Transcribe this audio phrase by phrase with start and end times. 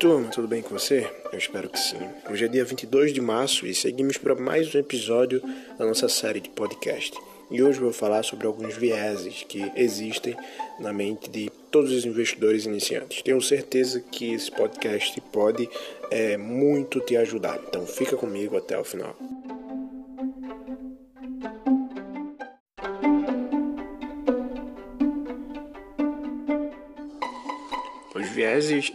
[0.00, 1.06] turma, tudo bem com você?
[1.30, 1.98] Eu espero que sim.
[2.30, 5.42] Hoje é dia 22 de março e seguimos para mais um episódio
[5.78, 7.14] da nossa série de podcast.
[7.50, 10.34] E hoje vou falar sobre alguns vieses que existem
[10.78, 13.20] na mente de todos os investidores iniciantes.
[13.20, 15.68] Tenho certeza que esse podcast pode
[16.10, 19.14] é, muito te ajudar, então fica comigo até o final.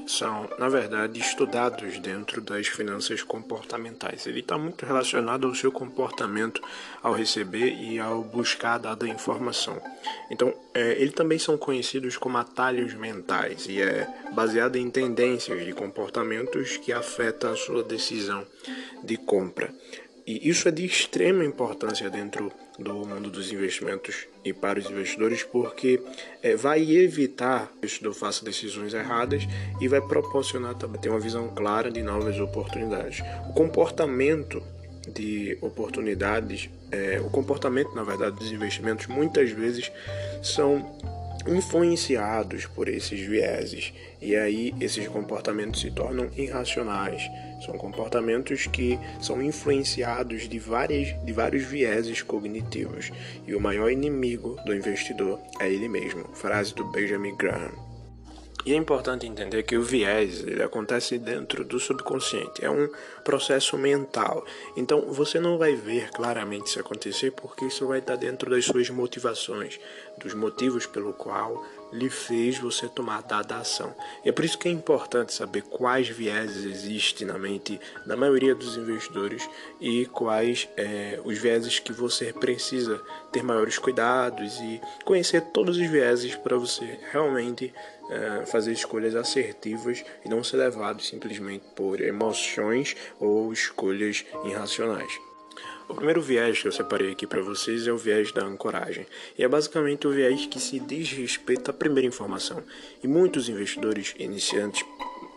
[0.08, 4.26] São, na verdade, estudados dentro das finanças comportamentais.
[4.26, 6.62] Ele está muito relacionado ao seu comportamento
[7.04, 9.82] ao receber e ao buscar dada informação.
[10.30, 15.74] Então, é, eles também são conhecidos como atalhos mentais e é baseado em tendências de
[15.74, 18.46] comportamentos que afetam a sua decisão
[19.04, 19.74] de compra.
[20.28, 25.44] E isso é de extrema importância dentro do mundo dos investimentos e para os investidores,
[25.44, 26.02] porque
[26.42, 29.44] é, vai evitar que o investidor faça decisões erradas
[29.80, 33.22] e vai proporcionar também ter uma visão clara de novas oportunidades.
[33.50, 34.64] O comportamento
[35.14, 39.92] de oportunidades, é, o comportamento, na verdade, dos investimentos muitas vezes
[40.42, 40.98] são
[41.48, 47.22] influenciados por esses vieses e aí esses comportamentos se tornam irracionais.
[47.66, 53.12] São comportamentos que são influenciados de, várias, de vários vieses cognitivos
[53.48, 56.26] e o maior inimigo do investidor é ele mesmo.
[56.34, 57.85] Frase do Benjamin Graham.
[58.66, 62.90] E é importante entender que o viés ele acontece dentro do subconsciente, é um
[63.24, 64.44] processo mental.
[64.76, 68.90] Então você não vai ver claramente isso acontecer porque isso vai estar dentro das suas
[68.90, 69.80] motivações,
[70.18, 71.64] dos motivos pelo qual
[71.96, 73.94] lhe fez você tomar dada ação.
[74.24, 78.54] E é por isso que é importante saber quais vieses existem na mente da maioria
[78.54, 85.42] dos investidores e quais é, os vieses que você precisa ter maiores cuidados e conhecer
[85.54, 87.74] todos os vieses para você realmente
[88.10, 95.25] é, fazer escolhas assertivas e não ser levado simplesmente por emoções ou escolhas irracionais.
[95.88, 99.06] O primeiro viés que eu separei aqui para vocês é o viés da ancoragem,
[99.38, 102.64] e é basicamente o viés que se diz respeito à primeira informação.
[103.04, 104.84] E muitos investidores iniciantes,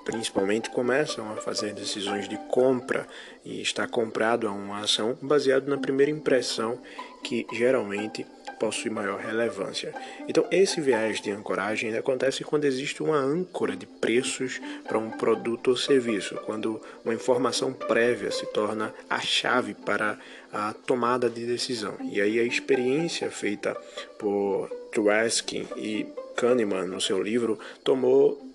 [0.07, 3.07] principalmente, começam a fazer decisões de compra
[3.45, 6.81] e está comprado a uma ação baseado na primeira impressão
[7.23, 8.27] que geralmente
[8.59, 9.95] possui maior relevância.
[10.29, 15.69] Então, esse viés de ancoragem acontece quando existe uma âncora de preços para um produto
[15.69, 20.19] ou serviço, quando uma informação prévia se torna a chave para
[20.53, 21.95] a tomada de decisão.
[22.11, 23.77] E aí a experiência feita
[24.19, 28.49] por Tversky e Kahneman no seu livro tomou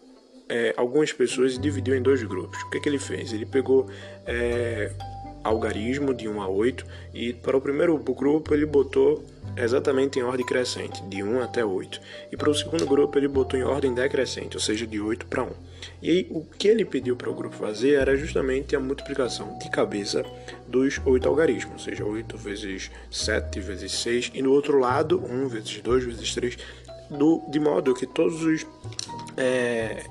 [0.49, 2.61] é, algumas pessoas e dividiu em dois grupos.
[2.63, 3.33] O que, que ele fez?
[3.33, 3.89] Ele pegou
[4.25, 4.91] é,
[5.43, 9.23] algarismo de 1 a 8 e para o primeiro grupo ele botou
[9.55, 12.01] exatamente em ordem crescente, de 1 até 8.
[12.31, 15.43] E para o segundo grupo ele botou em ordem decrescente, ou seja, de 8 para
[15.43, 15.49] 1.
[16.01, 19.69] E aí o que ele pediu para o grupo fazer era justamente a multiplicação de
[19.69, 20.25] cabeça
[20.67, 25.47] dos 8 algarismos, ou seja, 8 vezes 7 vezes 6, e no outro lado 1
[25.47, 26.57] vezes 2 vezes 3,
[27.09, 28.65] do, de modo que todos os
[29.37, 30.03] é,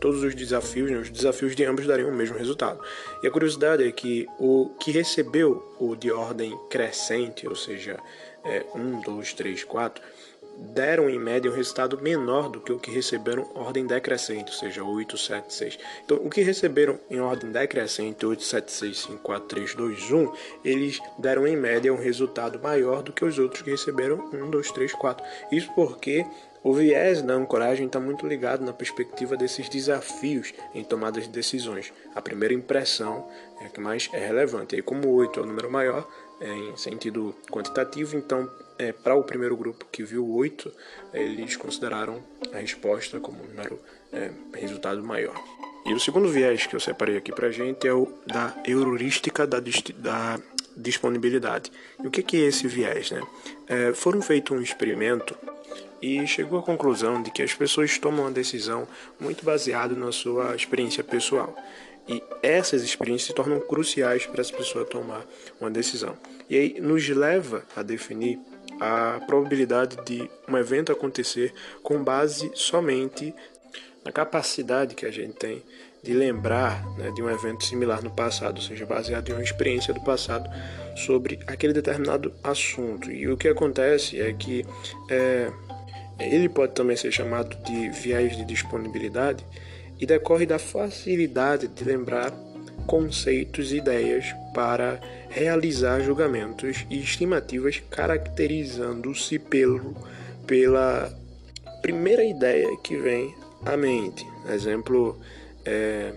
[0.00, 2.80] todos os desafios, né, os desafios de ambos dariam o mesmo resultado.
[3.22, 7.98] E a curiosidade é que o que recebeu o de ordem crescente, ou seja,
[8.44, 10.02] é, 1, 2, 3, 4,
[10.58, 14.82] deram em média um resultado menor do que o que receberam ordem decrescente, ou seja,
[14.82, 15.78] 8, 7, 6.
[16.04, 20.32] Então, o que receberam em ordem decrescente, 8, 7, 6, 5, 4, 3, 2, 1,
[20.64, 24.72] eles deram em média um resultado maior do que os outros que receberam 1, 2,
[24.72, 25.24] 3, 4.
[25.52, 26.26] Isso porque
[26.68, 31.94] o viés da ancoragem está muito ligado na perspectiva desses desafios em tomadas de decisões.
[32.14, 33.26] A primeira impressão
[33.58, 34.76] é a que mais é relevante.
[34.76, 36.06] E como 8 é o número maior,
[36.38, 40.70] é, em sentido quantitativo, então, é, para o primeiro grupo que viu 8,
[41.14, 43.80] eles consideraram a resposta como um número
[44.12, 45.42] é, resultado maior.
[45.86, 49.46] E o segundo viés que eu separei aqui para a gente é o da heurística
[49.46, 50.38] da, da
[50.76, 51.72] disponibilidade.
[52.04, 53.10] E o que, que é esse viés?
[53.10, 53.22] Né?
[53.66, 55.34] É, foram feito um experimento
[56.00, 58.86] e chegou à conclusão de que as pessoas tomam a decisão
[59.18, 61.54] muito baseado na sua experiência pessoal.
[62.08, 65.26] E essas experiências se tornam cruciais para essa pessoa tomar
[65.60, 66.16] uma decisão.
[66.48, 68.38] E aí nos leva a definir
[68.80, 71.52] a probabilidade de um evento acontecer
[71.82, 73.34] com base somente
[74.04, 75.62] na capacidade que a gente tem
[76.02, 79.92] de lembrar né, de um evento similar no passado, ou seja, baseado em uma experiência
[79.92, 80.48] do passado
[80.96, 83.10] sobre aquele determinado assunto.
[83.10, 84.64] E o que acontece é que
[85.10, 85.50] é,
[86.18, 89.44] ele pode também ser chamado de viés de disponibilidade
[90.00, 92.32] e decorre da facilidade de lembrar
[92.86, 99.94] conceitos e ideias para realizar julgamentos e estimativas caracterizando-se pelo
[100.46, 101.12] pela
[101.82, 103.34] primeira ideia que vem
[103.66, 104.26] à mente.
[104.48, 105.20] Exemplo,
[105.64, 106.14] é,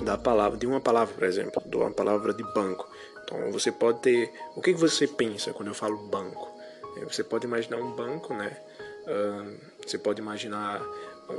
[0.00, 2.88] da palavra, de uma palavra, por exemplo, de uma palavra de banco.
[3.24, 4.32] Então você pode ter.
[4.56, 6.50] O que, você pensa quando eu falo banco?
[6.96, 8.56] É, você pode imaginar um banco, né?
[9.84, 10.80] Você pode imaginar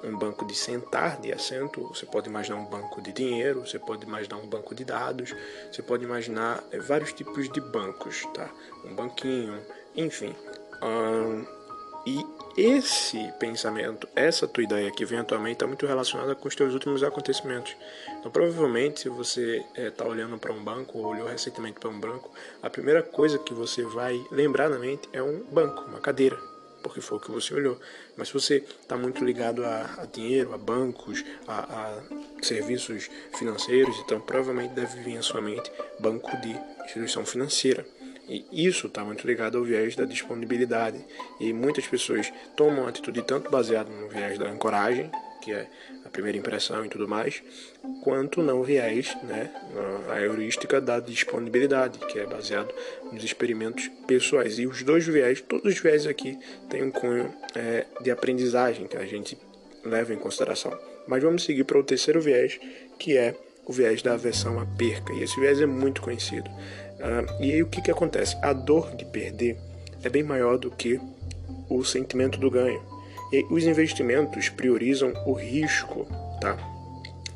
[0.03, 4.05] um banco de sentar, de assento, você pode imaginar um banco de dinheiro, você pode
[4.05, 5.35] imaginar um banco de dados,
[5.71, 8.49] você pode imaginar é, vários tipos de bancos, tá?
[8.85, 9.61] Um banquinho,
[9.95, 10.35] enfim.
[10.81, 11.45] Uh,
[12.05, 12.25] e
[12.57, 17.01] esse pensamento, essa tua ideia que vem atualmente está muito relacionada com os teus últimos
[17.01, 17.75] acontecimentos.
[18.19, 21.89] Então, provavelmente, se você está eh, é, olhando para um banco ou olhou recentemente para
[21.89, 22.29] um banco,
[22.61, 26.37] a primeira coisa que você vai lembrar na mente é um banco, uma cadeira,
[26.83, 27.79] porque foi o que você olhou.
[28.15, 32.03] Mas se você está muito ligado a, a, dinheiro, a bancos, a, a
[32.43, 37.85] serviços financeiros, então provavelmente deve vir à sua mente banco de instituição financeira.
[38.27, 41.03] E isso está muito ligado ao viés da disponibilidade.
[41.39, 45.11] E muitas pessoas tomam atitude tanto baseada no viés da ancoragem,
[45.43, 45.67] que é
[46.05, 47.43] a primeira impressão e tudo mais,
[48.01, 49.51] quanto não viés, né,
[50.09, 52.73] a heurística da disponibilidade, que é baseado
[53.11, 54.57] nos experimentos pessoais.
[54.57, 58.95] E os dois viés, todos os viés aqui têm um cunho é, de aprendizagem que
[58.95, 59.37] a gente
[59.83, 60.77] leva em consideração.
[61.07, 62.57] Mas vamos seguir para o terceiro viés,
[62.97, 63.35] que é
[63.65, 65.11] o viés da aversão à perca.
[65.13, 66.49] E esse viés é muito conhecido.
[66.49, 68.37] Uh, e aí o que, que acontece?
[68.41, 69.57] A dor de perder
[70.03, 70.99] é bem maior do que
[71.69, 72.92] o sentimento do ganho.
[73.33, 76.05] E os investimentos priorizam o risco,
[76.39, 76.55] tá?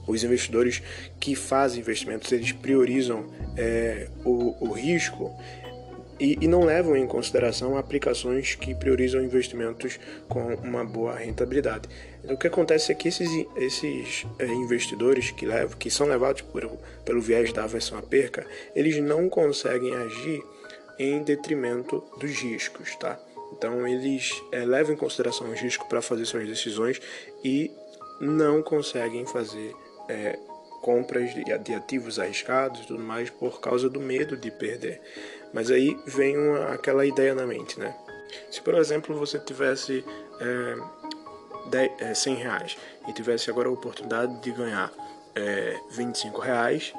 [0.05, 0.83] Os investidores
[1.19, 3.25] que fazem investimentos, eles priorizam
[3.57, 5.35] é, o, o risco
[6.19, 9.99] e, e, não levam em consideração aplicações que priorizam investimentos
[10.29, 11.89] com uma boa rentabilidade.
[12.23, 16.63] O que acontece é que esses, esses é, investidores que, levam, que são levados por,
[17.03, 18.45] pelo viés da aversão à perca,
[18.75, 20.43] eles não conseguem agir
[20.99, 23.19] em detrimento dos riscos, tá?
[23.51, 27.01] Então eles é, levam em consideração os riscos para fazer suas decisões
[27.43, 27.71] e
[28.19, 29.73] não conseguem fazer
[30.09, 30.37] é,
[30.81, 35.01] compras de, ativos arriscados e tudo mais por causa do medo de perder.
[35.53, 37.95] Mas aí vem uma, aquela ideia na mente, né?
[38.51, 40.03] Se por exemplo você tivesse
[40.39, 40.75] é,
[41.69, 42.77] 10, é, 100 reais
[43.07, 44.91] e tivesse agora a oportunidade de ganhar
[45.35, 46.93] é, 25 reais,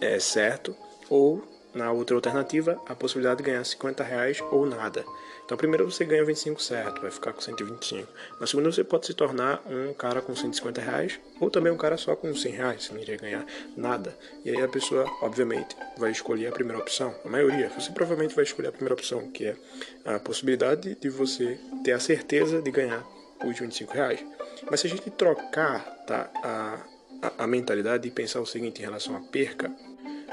[0.00, 0.76] é certo,
[1.08, 1.42] ou
[1.74, 5.04] na outra alternativa, a possibilidade de ganhar 50 reais ou nada.
[5.44, 8.08] Então, primeiro você ganha 25 certo, vai ficar com 125.
[8.40, 11.96] Na segunda, você pode se tornar um cara com 150 reais ou também um cara
[11.96, 13.44] só com 100 reais, você não iria ganhar
[13.76, 14.16] nada.
[14.44, 17.14] E aí a pessoa, obviamente, vai escolher a primeira opção.
[17.24, 19.56] A maioria, você provavelmente vai escolher a primeira opção, que é
[20.04, 23.04] a possibilidade de você ter a certeza de ganhar
[23.44, 24.24] os 25 reais.
[24.70, 26.78] Mas se a gente trocar tá, a,
[27.22, 29.70] a, a mentalidade e pensar o seguinte em relação à perca,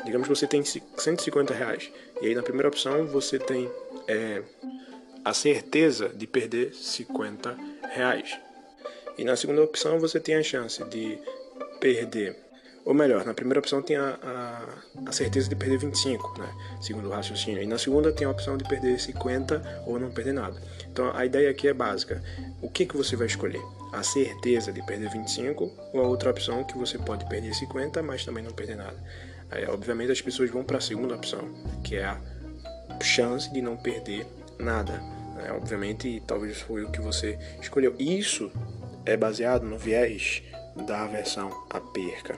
[0.05, 1.91] Digamos que você tem 150 reais.
[2.21, 3.69] E aí na primeira opção você tem
[4.07, 4.41] é,
[5.23, 7.55] a certeza de perder 50
[7.91, 8.37] reais.
[9.17, 11.19] E na segunda opção você tem a chance de
[11.79, 12.35] perder,
[12.85, 16.49] ou melhor, na primeira opção tem a, a, a, certeza de perder 25, né?
[16.81, 17.61] Segundo o raciocínio.
[17.61, 20.59] E na segunda tem a opção de perder 50 ou não perder nada.
[20.91, 22.23] Então a ideia aqui é básica.
[22.61, 23.61] O que, que você vai escolher?
[23.91, 28.25] A certeza de perder 25 ou a outra opção que você pode perder 50, mas
[28.25, 28.97] também não perder nada?
[29.69, 31.49] Obviamente, as pessoas vão para a segunda opção,
[31.83, 32.19] que é a
[33.01, 34.25] chance de não perder
[34.59, 34.93] nada.
[35.35, 35.51] Né?
[35.51, 37.95] Obviamente, talvez foi o que você escolheu.
[37.97, 38.51] Isso
[39.05, 40.43] é baseado no viés
[40.85, 42.37] da aversão à perca.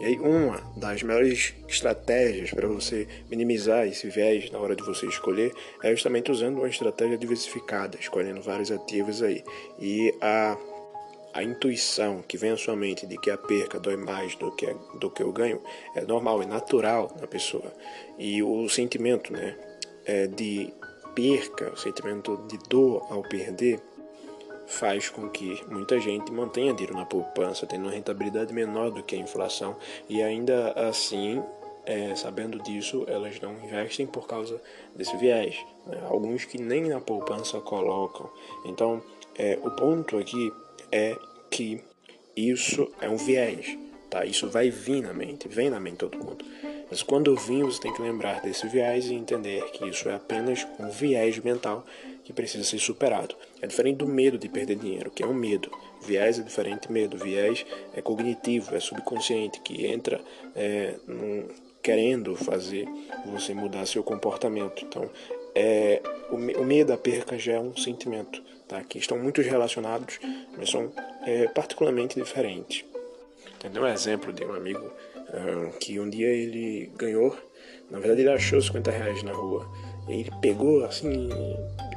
[0.00, 5.06] E aí, uma das melhores estratégias para você minimizar esse viés na hora de você
[5.06, 9.44] escolher é justamente usando uma estratégia diversificada, escolhendo vários ativos aí.
[9.78, 10.56] E a
[11.32, 14.74] a intuição que vem à sua mente de que a perca dói mais do que,
[14.98, 15.60] do que o ganho
[15.94, 17.72] é normal, é natural na pessoa.
[18.18, 19.56] E o sentimento né,
[20.04, 20.72] é de
[21.14, 23.80] perca, o sentimento de dor ao perder,
[24.66, 29.16] faz com que muita gente mantenha dinheiro na poupança, tendo uma rentabilidade menor do que
[29.16, 29.76] a inflação,
[30.08, 31.42] e ainda assim,
[31.84, 34.60] é, sabendo disso, elas não investem por causa
[34.94, 35.56] desse viés.
[35.86, 36.00] Né?
[36.08, 38.30] Alguns que nem na poupança colocam.
[38.64, 39.02] Então,
[39.36, 40.52] é, o ponto aqui
[40.92, 41.16] é
[41.50, 41.80] que
[42.36, 43.76] isso é um viés,
[44.08, 44.24] tá?
[44.24, 46.44] Isso vai vir na mente, vem na mente todo mundo.
[46.90, 50.66] Mas quando vir, você tem que lembrar desse viés e entender que isso é apenas
[50.78, 51.86] um viés mental
[52.24, 53.36] que precisa ser superado.
[53.62, 55.70] É diferente do medo de perder dinheiro, que é um medo.
[56.02, 57.16] Viés é diferente de medo.
[57.16, 60.20] Viés é cognitivo, é subconsciente, que entra
[60.56, 61.46] é, num,
[61.80, 62.88] querendo fazer
[63.26, 64.84] você mudar seu comportamento.
[64.84, 65.08] Então,
[65.54, 68.82] é, o, o medo da perca já é um sentimento tá?
[68.84, 70.20] que estão muito relacionados,
[70.56, 70.92] mas são
[71.26, 72.84] é, particularmente diferentes.
[73.58, 77.36] Tem um exemplo de um amigo uh, que um dia ele ganhou,
[77.90, 79.68] na verdade ele achou 50 reais na rua,
[80.08, 81.28] e ele pegou assim,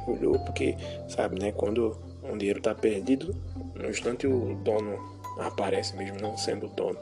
[0.06, 0.76] olhou, porque
[1.08, 3.34] sabe, né, quando um dinheiro está perdido,
[3.74, 6.98] no instante o dono aparece mesmo não sendo dono.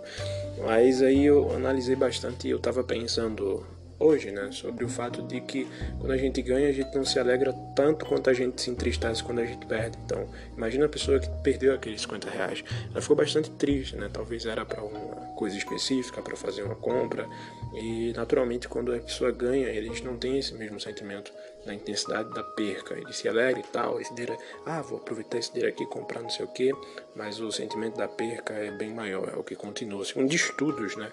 [0.65, 3.67] Mas aí eu analisei bastante e eu estava pensando
[4.03, 5.67] hoje, né, sobre o fato de que
[5.99, 9.23] quando a gente ganha, a gente não se alegra tanto quanto a gente se entristece
[9.23, 9.97] quando a gente perde.
[10.05, 12.65] Então, imagina a pessoa que perdeu aqueles 50 reais.
[12.91, 14.11] Ela ficou bastante triste, né?
[14.13, 17.29] Talvez era para uma coisa específica, para fazer uma compra.
[17.75, 21.33] E naturalmente, quando a pessoa ganha, eles não têm esse mesmo sentimento
[21.65, 22.95] da intensidade da perca.
[22.95, 26.21] Ele se alegra e tal, esse dinheiro, ah, vou aproveitar esse dinheiro aqui e comprar
[26.21, 26.73] não sei o que,
[27.15, 30.05] mas o sentimento da perca é bem maior, é o que continua.
[30.05, 31.11] Segundo estudos, né,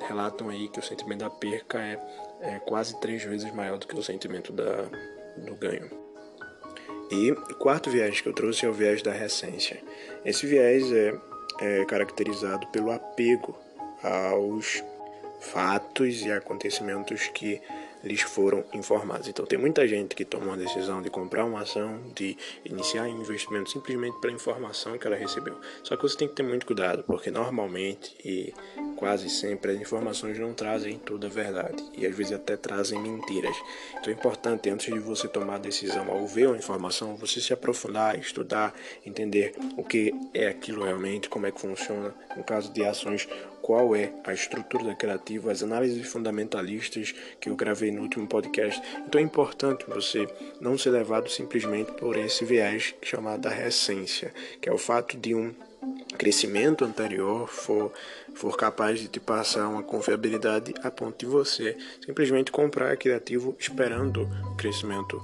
[0.00, 1.98] relatam aí que o sentimento da perca é,
[2.40, 4.82] é quase três vezes maior do que o sentimento da,
[5.36, 5.90] do ganho.
[7.10, 9.80] E o quarto viés que eu trouxe é o viés da recência.
[10.24, 11.14] Esse viés é,
[11.60, 13.56] é caracterizado pelo apego
[14.02, 14.82] aos
[15.40, 17.60] fatos e acontecimentos que
[18.06, 19.28] lhes foram informados.
[19.28, 23.20] Então tem muita gente que tomou a decisão de comprar uma ação, de iniciar um
[23.20, 25.58] investimento simplesmente pela informação que ela recebeu.
[25.82, 28.54] Só que você tem que ter muito cuidado, porque normalmente e
[28.96, 33.56] quase sempre as informações não trazem toda a verdade e às vezes até trazem mentiras.
[33.98, 37.52] Então é importante antes de você tomar a decisão ao ver uma informação, você se
[37.52, 42.14] aprofundar, estudar, entender o que é aquilo realmente, como é que funciona.
[42.36, 43.28] No caso de ações,
[43.66, 48.80] qual é a estrutura ativo, as análises fundamentalistas que eu gravei no último podcast.
[49.04, 50.28] Então é importante você
[50.60, 55.52] não ser levado simplesmente por esse viés chamado recência, que é o fato de um
[56.16, 57.92] crescimento anterior for,
[58.36, 63.56] for capaz de te passar uma confiabilidade a ponto de você simplesmente comprar aquele ativo
[63.58, 65.20] esperando o crescimento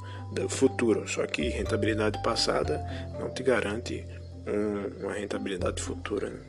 [0.48, 1.06] futuro.
[1.06, 2.84] Só que rentabilidade passada
[3.20, 4.04] não te garante
[4.46, 6.30] um, uma rentabilidade futura.
[6.30, 6.40] Né?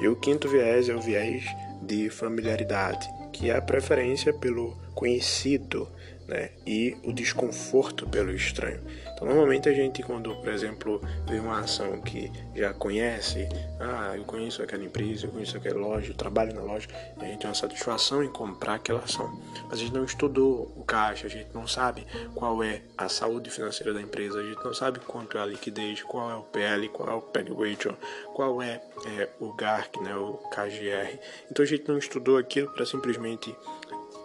[0.00, 1.44] E o quinto viés é o viés
[1.82, 5.88] de familiaridade, que é a preferência pelo conhecido
[6.26, 6.50] né?
[6.66, 8.80] e o desconforto pelo estranho.
[9.12, 14.24] Então, normalmente a gente, quando, por exemplo, vê uma ação que já conhece, ah, eu
[14.24, 16.88] conheço aquela empresa, eu conheço aquela loja, eu trabalho na loja,
[17.20, 19.40] a gente tem uma satisfação em comprar aquela ação.
[19.64, 23.50] Mas a gente não estudou o caixa, a gente não sabe qual é a saúde
[23.50, 26.88] financeira da empresa, a gente não sabe quanto é a liquidez, qual é o PL,
[26.88, 27.96] qual é o PEG ratio,
[28.34, 28.82] qual é,
[29.18, 31.18] é o GARC, né, o KGR.
[31.50, 33.54] Então a gente não estudou aquilo para simplesmente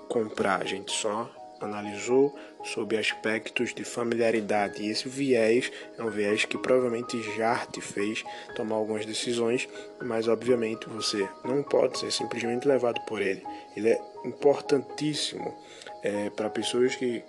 [0.08, 1.30] comprar, a gente só
[1.62, 4.82] analisou sob aspectos de familiaridade.
[4.82, 8.24] E esse viés é um viés que provavelmente já te fez
[8.56, 9.68] tomar algumas decisões,
[10.02, 13.44] mas obviamente você não pode ser simplesmente levado por ele.
[13.76, 15.56] Ele é importantíssimo
[16.04, 17.24] é, para pessoas que,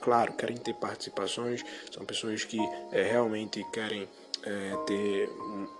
[0.00, 2.58] claro, querem ter participações, são pessoas que
[2.92, 4.08] é, realmente querem
[4.44, 5.28] é, ter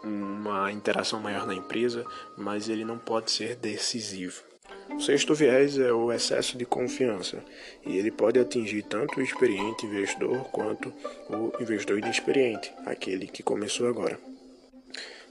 [0.02, 2.04] uma interação maior na empresa,
[2.36, 4.42] mas ele não pode ser decisivo.
[4.90, 7.42] O sexto viés é o excesso de confiança,
[7.84, 10.92] e ele pode atingir tanto o experiente investidor quanto
[11.28, 14.18] o investidor inexperiente, aquele que começou agora.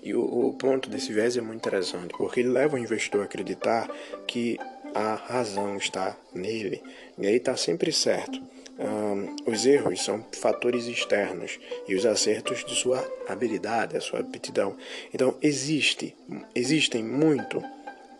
[0.04, 3.26] E o, o ponto desse viés é muito interessante, porque ele leva o investidor a
[3.26, 3.90] acreditar
[4.28, 4.60] que
[4.94, 6.82] a razão está nele,
[7.18, 8.40] e aí está sempre certo.
[8.78, 14.76] Um, os erros são fatores externos e os acertos de sua habilidade, a sua aptidão.
[15.14, 16.14] Então existe,
[16.54, 17.64] existem muito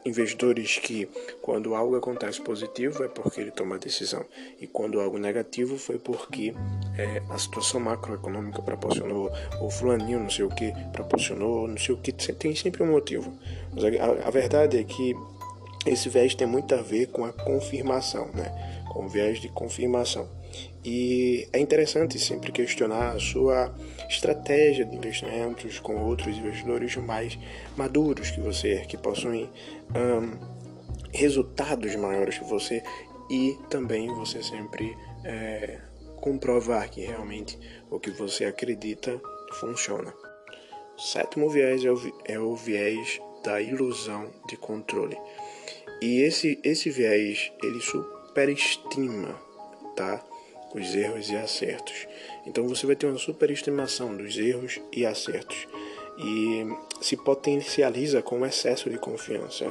[0.06, 1.10] investidores que,
[1.42, 4.24] quando algo acontece positivo, é porque ele toma a decisão,
[4.62, 6.54] e quando algo negativo, foi porque
[6.98, 11.98] é, a situação macroeconômica proporcionou, ou fulaninho não sei o que proporcionou, não sei o
[11.98, 13.34] que, tem sempre um motivo.
[13.74, 15.16] Mas a, a verdade é que
[15.86, 18.84] esse viés tem muito a ver com a confirmação, né?
[18.92, 20.28] com o viés de confirmação.
[20.86, 23.74] E é interessante sempre questionar a sua
[24.08, 27.40] estratégia de investimentos com outros investidores mais
[27.76, 29.50] maduros que você, que possuem
[29.96, 30.38] um,
[31.12, 32.84] resultados maiores que você
[33.32, 35.80] e também você sempre é,
[36.18, 37.58] comprovar que realmente
[37.90, 39.20] o que você acredita
[39.54, 40.14] funciona.
[40.96, 45.18] O sétimo viés é o, é o viés da ilusão de controle.
[46.00, 49.36] E esse, esse viés ele superestima,
[49.96, 50.24] tá?
[50.76, 52.08] Os erros e acertos.
[52.46, 55.68] Então você vai ter uma superestimação dos erros e acertos
[56.18, 56.66] e
[57.02, 59.66] se potencializa com um excesso de confiança.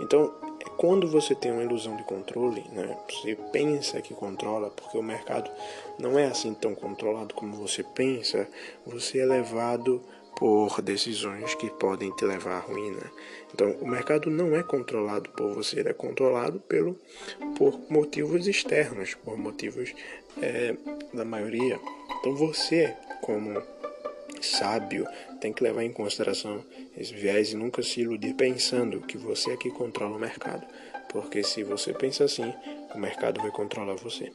[0.00, 0.32] Então,
[0.76, 5.50] quando você tem uma ilusão de controle, né, você pensa que controla, porque o mercado
[5.98, 8.48] não é assim tão controlado como você pensa,
[8.84, 10.02] você é levado
[10.36, 13.10] por decisões que podem te levar à ruína.
[13.52, 16.98] Então, o mercado não é controlado por você, ele é controlado pelo,
[17.56, 19.94] por motivos externos, por motivos
[20.42, 20.74] é,
[21.12, 21.78] da maioria.
[22.18, 23.62] Então, você, como
[24.40, 25.06] sábio,
[25.40, 26.64] tem que levar em consideração
[26.96, 30.66] esse viés e nunca se iludir pensando que você é que controla o mercado.
[31.10, 32.52] Porque se você pensa assim,
[32.94, 34.32] o mercado vai controlar você.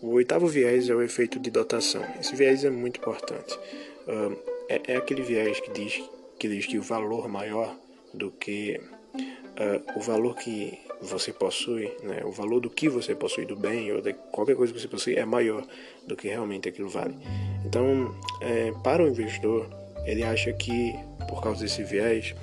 [0.00, 2.04] O oitavo viés é o efeito de dotação.
[2.20, 3.58] Esse viés é muito importante.
[4.06, 6.02] Uh, é, é aquele viés que diz
[6.38, 7.76] que diz que o valor maior
[8.12, 8.80] do que
[9.14, 13.92] uh, o valor que você possui, né, o valor do que você possui do bem
[13.92, 15.64] ou de qualquer coisa que você possui é maior
[16.06, 17.16] do que realmente aquilo vale.
[17.64, 19.68] Então, é, para o investidor,
[20.04, 20.94] ele acha que
[21.32, 22.34] por causa desse viés,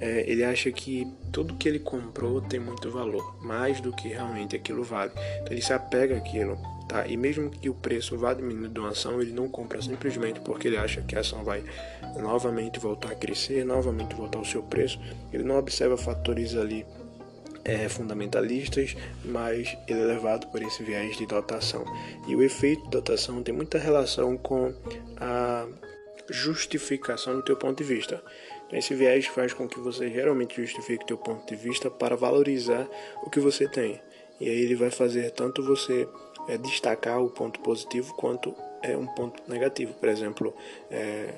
[0.00, 4.56] é, ele acha que tudo que ele comprou tem muito valor, mais do que realmente
[4.56, 5.12] aquilo vale.
[5.42, 6.58] Então ele se apega àquilo,
[6.90, 7.06] tá?
[7.06, 10.76] E mesmo que o preço vá diminuindo uma ação, ele não compra simplesmente porque ele
[10.76, 11.62] acha que a ação vai
[12.18, 14.98] novamente voltar a crescer, novamente voltar ao seu preço.
[15.32, 16.84] Ele não observa fatores ali
[17.64, 21.84] é, fundamentalistas, mas ele é levado por esse viés de dotação.
[22.26, 24.74] E o efeito de dotação tem muita relação com
[25.16, 25.68] a
[26.28, 28.20] justificação do teu ponto de vista.
[28.72, 32.88] Esse viés faz com que você geralmente justifique teu ponto de vista para valorizar
[33.22, 34.00] o que você tem.
[34.40, 36.08] E aí ele vai fazer tanto você
[36.48, 39.94] é, destacar o ponto positivo quanto é um ponto negativo.
[39.94, 40.54] Por exemplo,
[40.90, 41.34] é,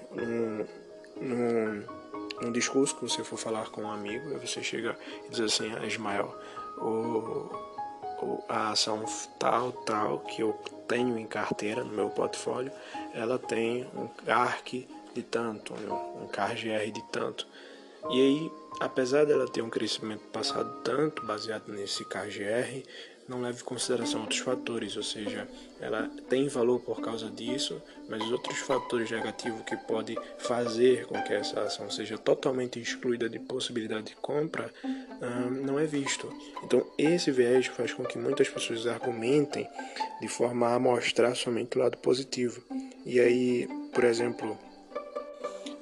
[1.21, 5.87] num, discurso que você for falar com um amigo, você chega e diz assim, ah,
[5.87, 6.35] Ismael,
[6.79, 7.51] o,
[8.23, 9.05] o, a ação
[9.39, 10.53] tal, tal que eu
[10.89, 12.73] tenho em carteira no meu portfólio,
[13.15, 17.47] ela tem um CARC de tanto, um CARGR de tanto.
[18.11, 22.83] E aí, apesar dela ter um crescimento passado tanto baseado nesse CARGR,
[23.33, 25.49] não leva em consideração outros fatores, ou seja,
[25.81, 31.21] ela tem valor por causa disso, mas os outros fatores negativos que pode fazer com
[31.23, 34.73] que essa ação seja totalmente excluída de possibilidade de compra
[35.63, 36.31] não é visto.
[36.63, 39.67] Então, esse viés faz com que muitas pessoas argumentem
[40.21, 42.63] de forma a mostrar somente o lado positivo.
[43.07, 44.59] E aí, por exemplo,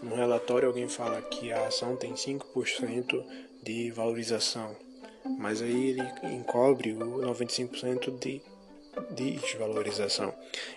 [0.03, 3.25] no relatório alguém fala que a ação tem 5%
[3.63, 4.77] de valorização,
[5.39, 8.43] mas aí ele encobre o 95% de
[9.15, 10.35] desvalorização.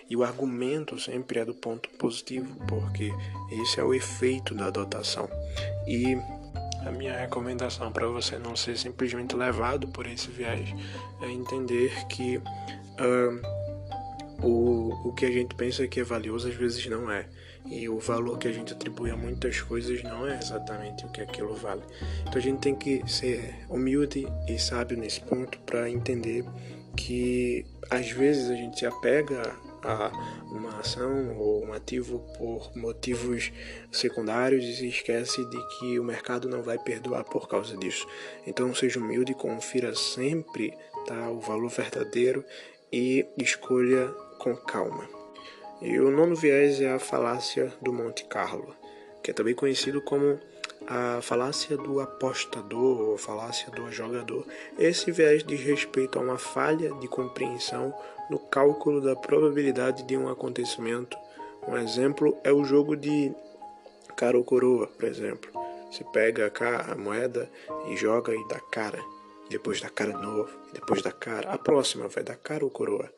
[0.08, 3.10] E o argumento sempre é do ponto positivo, porque
[3.50, 5.28] esse é o efeito da dotação.
[5.86, 6.16] E
[6.86, 10.68] a minha recomendação para você não ser simplesmente levado por esse viés
[11.22, 13.64] é entender que uh,
[14.42, 17.26] o, o que a gente pensa que é valioso às vezes não é.
[17.66, 21.20] E o valor que a gente atribui a muitas coisas não é exatamente o que
[21.20, 21.82] aquilo vale.
[22.20, 26.44] Então a gente tem que ser humilde e sábio nesse ponto para entender
[26.96, 30.10] que às vezes a gente se apega a
[30.50, 33.52] uma ação ou um ativo por motivos
[33.92, 38.06] secundários e se esquece de que o mercado não vai perdoar por causa disso.
[38.46, 40.72] Então seja humilde, confira sempre
[41.06, 42.44] tá, o valor verdadeiro
[42.92, 45.23] e escolha com calma.
[45.84, 48.74] E o nono viés é a falácia do Monte Carlo,
[49.22, 50.40] que é também conhecido como
[50.86, 54.46] a falácia do apostador ou falácia do jogador.
[54.78, 57.94] Esse viés diz respeito a uma falha de compreensão
[58.30, 61.18] no cálculo da probabilidade de um acontecimento.
[61.68, 63.30] Um exemplo é o jogo de
[64.16, 65.50] cara ou coroa, por exemplo.
[65.92, 66.50] Você pega
[66.90, 67.46] a moeda
[67.90, 69.04] e joga e dá cara,
[69.50, 71.50] depois dá cara novo, depois dá cara.
[71.50, 73.12] A próxima vai dar cara ou coroa.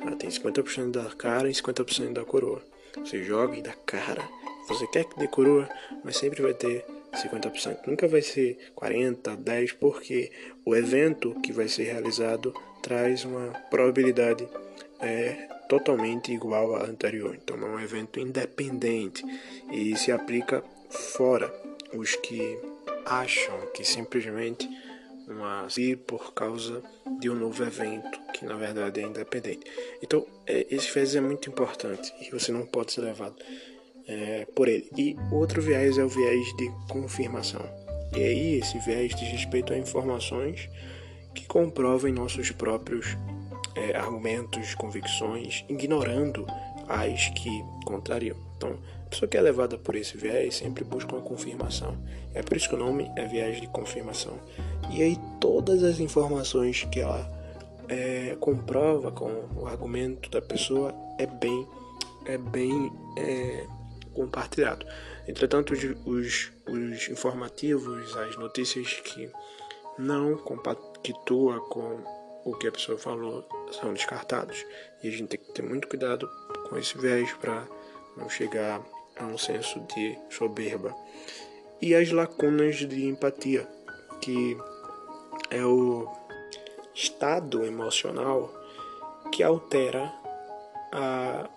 [0.00, 2.62] Ela tem 50% da cara e 50% da coroa.
[2.96, 4.22] Você joga e dá cara.
[4.68, 5.68] Você quer que dê coroa,
[6.04, 7.86] mas sempre vai ter 50%.
[7.86, 10.30] Nunca vai ser 40, 10, porque
[10.64, 14.46] o evento que vai ser realizado traz uma probabilidade
[15.00, 17.34] é, totalmente igual à anterior.
[17.34, 19.24] Então é um evento independente
[19.70, 21.52] e se aplica fora
[21.92, 22.58] os que
[23.04, 24.68] acham que simplesmente
[25.32, 26.82] uma vir por causa
[27.20, 29.66] de um novo evento que na verdade é independente.
[30.02, 33.36] Então é, esse viés é muito importante e você não pode ser levado
[34.06, 34.88] é, por ele.
[34.96, 37.64] E outro viés é o viés de confirmação.
[38.16, 40.68] E aí esse viés diz respeito a informações
[41.34, 43.16] que comprovam nossos próprios
[43.74, 46.46] é, argumentos, convicções, ignorando
[46.88, 48.36] as que contrariam.
[48.56, 51.96] Então, a pessoa que é levada por esse viés sempre busca uma confirmação.
[52.34, 54.38] É por isso que o nome é viés de confirmação.
[54.90, 57.30] E aí todas as informações que ela
[57.88, 61.66] é, comprova com o argumento da pessoa é bem,
[62.26, 63.66] é bem é,
[64.14, 64.86] compartilhado.
[65.26, 69.30] Entretanto, os, os, os informativos, as notícias que
[69.98, 71.98] não compactua com
[72.44, 74.64] o que a pessoa falou são descartados.
[75.02, 76.28] E a gente tem que ter muito cuidado
[76.68, 77.66] com esse viés para
[78.16, 78.82] não chegar
[79.16, 80.94] a um senso de soberba.
[81.80, 83.68] E as lacunas de empatia,
[84.20, 84.56] que
[85.50, 86.08] é o
[86.94, 88.52] estado emocional
[89.32, 90.12] que altera
[90.92, 91.48] a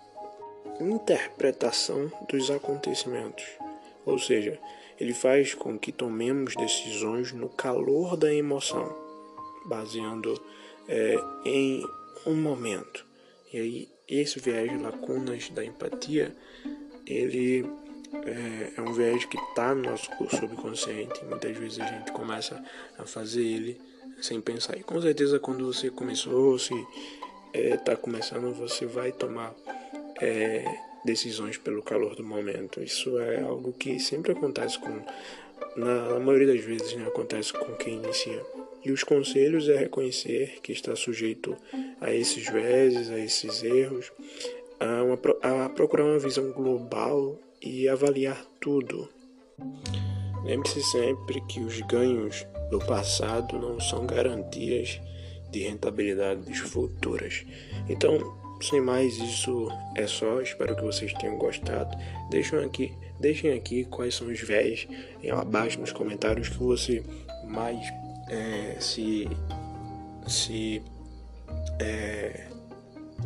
[0.80, 3.44] interpretação dos acontecimentos.
[4.04, 4.58] Ou seja,
[4.98, 8.94] ele faz com que tomemos decisões no calor da emoção,
[9.66, 10.40] baseando
[10.88, 11.84] é, em
[12.26, 13.06] um momento.
[13.52, 16.36] E aí esse viés lacunas da empatia,
[17.06, 17.66] ele
[18.26, 21.24] é, é um viés que está no nosso subconsciente.
[21.24, 22.62] Muitas vezes a gente começa
[22.98, 23.80] a fazer ele
[24.20, 24.76] sem pensar.
[24.76, 26.74] E com certeza quando você começou, se
[27.52, 29.54] está é, começando, você vai tomar
[30.20, 30.64] é,
[31.04, 32.82] decisões pelo calor do momento.
[32.82, 35.02] Isso é algo que sempre acontece com,
[35.76, 38.44] na, na maioria das vezes, né, acontece com quem inicia.
[38.84, 41.56] E os conselhos é reconhecer que está sujeito
[42.00, 44.10] a esses vezes, a esses erros,
[44.80, 45.18] a, uma,
[45.64, 49.08] a procurar uma visão global e avaliar tudo.
[50.44, 55.00] Lembre-se sempre que os ganhos do passado não são garantias
[55.50, 57.44] de rentabilidades futuras.
[57.88, 58.18] Então,
[58.60, 60.40] sem mais, isso é só.
[60.40, 61.96] Espero que vocês tenham gostado.
[62.30, 64.88] Deixem aqui, deixem aqui quais são os véis
[65.30, 67.02] abaixo nos comentários que você
[67.44, 67.86] mais
[68.28, 69.28] é, se
[70.26, 70.82] se
[71.78, 72.46] é,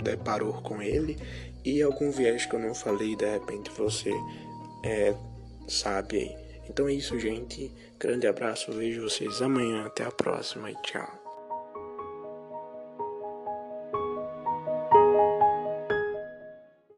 [0.03, 1.17] deparou com ele
[1.67, 4.13] e algum viés que eu não falei de repente você
[4.85, 5.13] é,
[5.67, 6.37] sabe aí.
[6.71, 7.73] Então é isso, gente.
[7.99, 8.73] Grande abraço.
[8.73, 9.85] Vejo vocês amanhã.
[9.85, 11.16] Até a próxima e tchau.